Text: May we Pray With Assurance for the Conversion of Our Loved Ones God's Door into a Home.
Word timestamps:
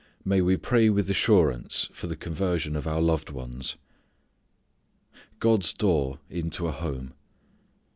May 0.25 0.41
we 0.41 0.57
Pray 0.57 0.89
With 0.89 1.11
Assurance 1.11 1.87
for 1.93 2.07
the 2.07 2.15
Conversion 2.15 2.75
of 2.75 2.87
Our 2.87 2.99
Loved 2.99 3.29
Ones 3.29 3.75
God's 5.39 5.73
Door 5.73 6.17
into 6.27 6.65
a 6.67 6.71
Home. 6.71 7.13